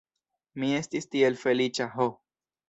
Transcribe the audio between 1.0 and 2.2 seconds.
tiel feliĉa ho!